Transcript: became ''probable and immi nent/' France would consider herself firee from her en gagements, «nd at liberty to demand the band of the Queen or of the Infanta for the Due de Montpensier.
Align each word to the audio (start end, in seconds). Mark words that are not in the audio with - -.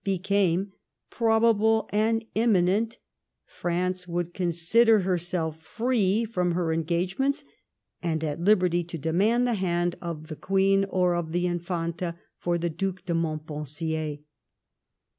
became 0.03 0.71
''probable 1.11 1.87
and 1.91 2.25
immi 2.35 2.63
nent/' 2.63 2.97
France 3.45 4.07
would 4.07 4.33
consider 4.33 5.01
herself 5.01 5.63
firee 5.77 6.27
from 6.27 6.53
her 6.53 6.71
en 6.71 6.83
gagements, 6.83 7.45
«nd 8.03 8.23
at 8.23 8.39
liberty 8.41 8.83
to 8.83 8.97
demand 8.97 9.45
the 9.45 9.53
band 9.61 9.95
of 10.01 10.25
the 10.25 10.35
Queen 10.35 10.85
or 10.85 11.13
of 11.13 11.33
the 11.33 11.45
Infanta 11.45 12.15
for 12.39 12.57
the 12.57 12.71
Due 12.71 12.95
de 13.05 13.13
Montpensier. 13.13 14.17